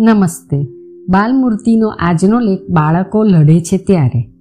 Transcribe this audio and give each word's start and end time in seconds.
નમસ્તે. 0.00 0.66
બાલમૂર્તિનો 1.08 1.88
આજનો 1.88 2.40
લેખ 2.40 2.58
બાળકો 2.70 3.24
લડે 3.24 3.60
છે 3.60 3.76
ત્યારે. 3.76 4.32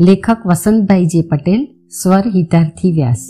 લેખક 0.00 0.46
વસંતભાઈ 0.46 1.06
જે 1.06 1.22
પટેલ, 1.22 1.68
સ્વર 2.02 2.22
હિતાર્થી 2.34 2.92
વ્યાસ. 2.92 3.28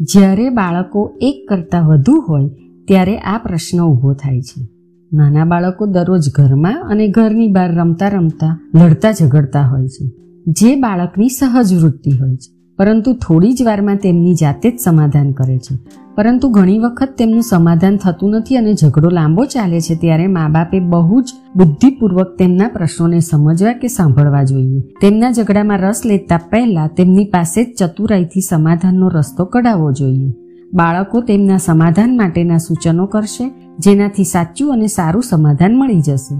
જ્યારે 0.00 0.50
બાળકો 0.50 1.12
એક 1.20 1.46
કરતાં 1.48 1.88
વધુ 1.88 2.24
હોય, 2.28 2.48
ત્યારે 2.88 3.18
આ 3.18 3.38
પ્રશ્ન 3.38 3.82
ઊભો 3.82 4.14
થાય 4.14 4.40
છે. 4.40 4.68
નાના 5.12 5.44
બાળકો 5.44 5.86
દરરોજ 5.86 6.30
ઘરમાં 6.34 6.88
અને 6.88 7.08
ઘરની 7.08 7.52
બહાર 7.52 7.74
રમતા 7.74 8.08
રમતા, 8.08 8.58
લડતા 8.74 9.12
ઝઘડતા 9.12 9.60
હોય 9.60 9.88
છે. 9.88 10.10
જે 10.46 10.76
બાળકની 10.76 11.28
સહજ 11.28 11.74
વૃત્તિ 11.82 12.10
હોય 12.10 12.36
છે, 12.36 12.76
પરંતુ 12.76 13.12
થોડી 13.12 13.52
જ 13.52 13.62
વારમાં 13.62 13.96
તેમની 13.96 14.34
જાતે 14.34 14.70
જ 14.70 14.80
સમાધાન 14.80 15.32
કરે 15.32 15.58
છે. 15.58 16.03
પરંતુ 16.16 16.48
ઘણી 16.48 16.78
વખત 16.78 17.16
તેમનું 17.16 17.42
સમાધાન 17.42 17.96
થતું 17.96 18.30
નથી 18.30 18.56
અને 18.56 18.74
ઝઘડો 18.74 19.10
લાંબો 19.10 19.44
ચાલે 19.44 19.80
છે 19.80 19.94
ત્યારે 19.94 20.26
મા 20.26 20.48
બાપે 20.48 20.80
બહુ 20.80 21.20
જ 21.20 21.32
બુદ્ધિપૂર્વક 21.56 22.38
તેમના 22.38 22.68
પ્રશ્નોને 22.68 23.20
સમજવા 23.20 23.72
કે 23.72 23.88
સાંભળવા 23.88 24.42
જોઈએ. 24.42 24.80
તેમના 25.00 25.30
ઝઘડામાં 25.30 25.78
રસ 25.78 26.02
લેતા 26.04 26.40
પહેલા 26.50 26.86
તેમની 26.86 27.24
પાસે 27.24 27.64
જ 27.64 27.74
ચતુરાઈથી 27.78 28.40
સમાધાનનો 28.40 29.08
રસ્તો 29.08 29.44
કઢાવવો 29.44 29.92
જોઈએ. 29.92 30.32
બાળકો 30.74 31.20
તેમના 31.20 31.56
સમાધાન 31.56 32.16
માટેના 32.16 32.58
સૂચનો 32.58 33.06
કરશે, 33.06 33.50
જેનાથી 33.78 34.24
સાચું 34.24 34.72
અને 34.72 34.86
સારું 34.86 35.22
સમાધાન 35.22 35.78
મળી 35.78 36.00
જશે. 36.00 36.34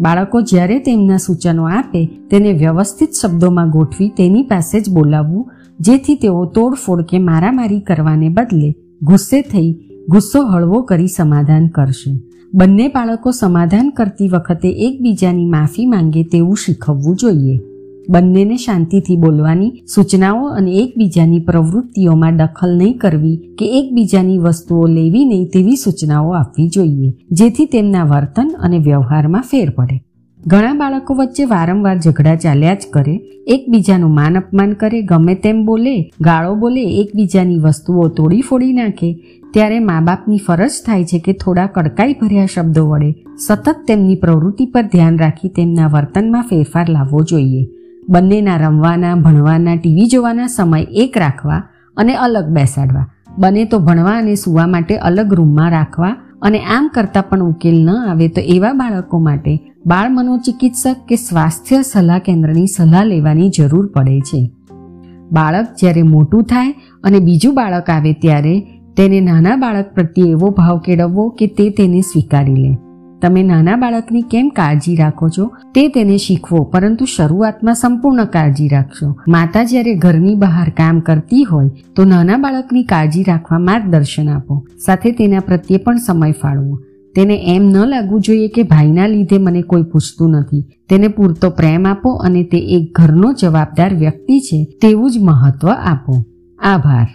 બાળકો 0.00 0.40
જ્યારે 0.40 0.78
તેમના 0.78 1.16
સૂચનો 1.16 1.64
આપે, 1.64 2.06
તેને 2.06 2.52
વ્યવસ્થિત 2.52 3.08
શબ્દોમાં 3.22 3.70
ગોઠવી 3.70 4.08
તેની 4.08 4.42
પાસે 4.42 4.80
જ 4.80 4.90
બોલાવવું, 4.90 5.50
જેથી 5.80 6.14
તેઓ 6.14 6.44
તોડફોડ 6.44 7.02
કે 7.02 7.18
મારામારી 7.18 7.80
કરવાને 7.80 8.28
બદલે 8.28 8.74
ગુસ્સે 9.00 9.38
થઈ 9.42 9.68
ગુસ્સો 10.08 10.40
હળવો 10.42 10.82
કરી 10.82 11.08
સમાધાન 11.08 11.66
કરશે. 11.66 12.10
બંને 12.54 12.88
બાળકો 12.88 13.30
સમાધાન 13.30 13.88
કરતી 13.90 14.28
વખતે 14.28 14.70
એકબીજાની 14.86 15.46
માફી 15.46 15.86
માંગે 15.86 16.24
તેવું 16.24 16.56
શીખવવું 16.56 17.16
જોઈએ. 17.16 17.60
બંનેને 18.10 18.56
શાંતિથી 18.56 19.16
બોલવાની 19.16 19.70
સૂચનાઓ 19.94 20.46
અને 20.48 20.76
એકબીજાની 20.76 21.40
પ્રવૃત્તિઓમાં 21.40 22.36
દખલ 22.36 22.76
નહીં 22.76 22.98
કરવી 22.98 23.36
કે 23.58 23.70
એકબીજાની 23.80 24.38
વસ્તુઓ 24.38 24.86
લેવી 24.86 25.24
નહીં 25.24 25.48
તેવી 25.48 25.76
સૂચનાઓ 25.76 26.32
આપવી 26.32 26.68
જોઈએ, 26.68 27.10
જેથી 27.30 27.66
તેમના 27.66 28.04
વર્તન 28.04 28.54
અને 28.60 28.78
વ્યવહારમાં 28.78 29.42
ફેર 29.42 29.70
પડે. 29.70 30.00
ઘણા 30.46 30.74
બાળકો 30.74 31.14
વચ્ચે 31.14 31.44
વારંવાર 31.44 31.98
ઝઘડા 31.98 32.36
ચાલ્યા 32.36 32.74
જ 32.74 32.78
કરે, 32.92 33.20
એકબીજાનું 33.46 34.14
માન 34.14 34.38
અપમાન 34.38 34.72
કરે, 34.72 35.02
ગમે 35.02 35.34
તેમ 35.34 35.64
બોલે, 35.64 36.10
ગાળો 36.20 36.54
બોલે, 36.54 36.82
એકબીજાની 36.82 37.58
વસ્તુઓ 37.58 38.08
તોડી 38.08 38.40
ફોડી 38.40 38.72
નાખે, 38.72 39.40
ત્યારે 39.52 39.78
મા 39.78 40.00
બાપની 40.00 40.38
ફરજ 40.38 40.70
થાય 40.86 41.04
છે 41.04 41.18
કે 41.18 41.32
થોડા 41.32 41.66
કડકાઈ 41.66 42.16
ભર્યા 42.20 42.46
શબ્દો 42.46 42.86
વડે 42.86 43.14
સતત 43.46 43.76
તેમની 43.86 44.14
પ્રવૃત્તિ 44.14 44.66
પર 44.66 44.82
ધ્યાન 44.82 45.18
રાખી 45.18 45.48
તેમના 45.48 45.86
વર્તનમાં 45.86 46.42
ફેરફાર 46.42 46.88
લાવવો 46.88 47.20
જોઈએ. 47.20 47.68
બંનેના 48.08 48.56
રમવાના, 48.56 49.14
ભણવાના, 49.14 49.76
ટીવી 49.76 50.06
જોવાના 50.06 50.46
સમય 50.46 50.86
એક 50.92 51.18
રાખવા 51.18 51.62
અને 51.96 52.14
અલગ 52.14 52.44
બેસાડવા. 52.44 53.06
બને 53.38 53.64
તો 53.64 53.78
ભણવા 53.78 54.18
અને 54.18 54.34
સૂવા 54.34 54.66
માટે 54.66 54.96
અલગ 54.96 55.34
રૂમમાં 55.34 55.70
રાખવા 55.70 56.16
અને 56.42 56.58
આમ 56.58 56.90
કરતાં 56.94 57.22
પણ 57.22 57.40
ઉકેલ 57.40 57.84
ન 57.84 57.90
આવે 57.90 58.28
તો 58.28 58.40
એવા 58.40 58.72
બાળકો 58.72 59.18
માટે 59.18 59.72
બાળ 59.86 60.10
મનોચિકિત્સક 60.10 60.96
કે 61.08 61.16
સ્વાસ્થ્ય 61.16 61.82
સલાહ 61.82 62.18
કેન્દ્રની 62.18 62.66
સલાહ 62.66 63.04
લેવાની 63.04 63.50
જરૂર 63.50 63.86
પડે 63.86 64.20
છે. 64.20 64.50
બાળક 65.32 65.66
જ્યારે 65.80 66.02
મોટું 66.02 66.42
થાય 66.42 66.74
અને 67.04 67.18
બીજું 67.18 67.54
બાળક 67.54 67.90
આવે 67.90 68.12
ત્યારે 68.12 68.60
તેને 68.96 69.20
નાના 69.20 69.56
બાળક 69.56 69.94
પ્રત્યે 69.94 70.30
એવો 70.30 70.50
ભાવ 70.50 70.78
કેળવવો 70.78 71.28
કે 71.28 71.46
તે 71.46 71.70
તેને 71.70 72.00
સ્વીકારી 72.00 72.54
લે. 72.54 72.89
તમે 73.22 73.42
નાના 73.42 73.76
બાળકની 73.76 74.22
કેમ 74.22 74.48
કાળજી 74.48 74.96
રાખો 74.96 75.28
છો? 75.28 75.46
તે 75.74 75.88
તેને 75.88 76.16
શીખવો, 76.16 76.64
પરંતુ 76.64 77.04
શરૂઆતમાં 77.04 77.74
સંપૂર્ણ 77.74 78.24
કાળજી 78.24 78.68
રાખશો 78.68 79.16
માતા 79.28 79.64
જ્યારે 79.64 79.94
ઘરની 79.94 80.34
બહાર 80.34 80.68
કામ 80.68 81.00
કરતી 81.00 81.44
હોય, 81.44 81.70
તો 81.96 82.04
નાના 82.04 82.36
બાળકની 82.36 82.84
કાળજી 82.84 83.22
રાખવા 83.22 83.58
માર્ગદર્શન 83.58 84.28
આપો. 84.28 84.66
સાથે 84.84 85.12
તેના 85.12 85.40
પ્રત્યે 85.40 85.78
પણ 85.78 85.96
સમય 85.96 86.32
ફાળવો. 86.32 86.78
તેને 87.14 87.54
એમ 87.56 87.62
ન 87.62 87.76
લાગવું 87.76 88.20
જોઈએ 88.20 88.48
કે 88.48 88.62
ભાઈના 88.62 89.06
લીધે 89.06 89.38
મને 89.38 89.62
કોઈ 89.62 89.82
પૂછતું 89.82 90.30
નથી. 90.30 90.64
તેને 90.88 91.08
પૂરતો 91.08 91.50
પ્રેમ 91.50 91.86
આપો 91.86 92.10
અને 92.10 92.42
તે 92.42 92.58
એક 92.58 92.98
ઘરનો 92.98 93.32
જવાબદાર 93.32 93.94
વ્યક્તિ 93.94 94.40
છે, 94.40 94.64
તેવું 94.82 95.10
જ 95.10 95.18
મહત્વ 95.18 95.68
આપો. 95.68 96.24
આભાર. 96.62 97.08